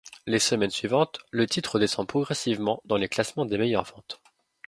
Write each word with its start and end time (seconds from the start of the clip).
Les 0.25 0.39
semaines 0.39 0.71
suivantes, 0.71 1.19
le 1.29 1.45
titre 1.45 1.77
descend 1.79 2.07
progressivement 2.07 2.81
dans 2.85 2.97
le 2.97 3.07
classement 3.07 3.45
des 3.45 3.59
meilleures 3.59 3.83
ventes. 3.83 4.19